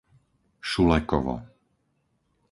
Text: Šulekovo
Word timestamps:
Šulekovo 0.69 1.35